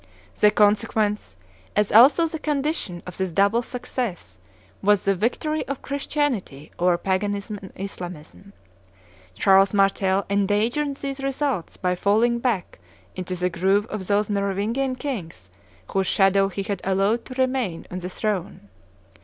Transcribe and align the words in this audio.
The 0.39 0.49
consequence, 0.49 1.35
as 1.75 1.91
also 1.91 2.25
the 2.25 2.39
condition, 2.39 3.03
of 3.05 3.17
this 3.17 3.31
double 3.31 3.61
success 3.61 4.39
was 4.81 5.05
the 5.05 5.13
victory 5.13 5.63
of 5.67 5.83
Christianity 5.83 6.71
over 6.79 6.97
Paganism 6.97 7.59
and 7.61 7.71
Islamism. 7.75 8.51
Charles 9.35 9.75
Martel 9.75 10.25
endangered 10.27 10.95
these 10.95 11.19
results 11.19 11.77
by 11.77 11.93
falling 11.93 12.39
back 12.39 12.79
into 13.15 13.35
the 13.35 13.51
groove 13.51 13.85
of 13.91 14.07
those 14.07 14.27
Merovingian 14.27 14.95
kings 14.95 15.51
whose 15.89 16.07
shadow 16.07 16.47
he 16.47 16.63
had 16.63 16.81
allowed 16.83 17.23
to 17.25 17.35
remain 17.35 17.85
on 17.91 17.99
the 17.99 18.09
throne. 18.09 18.69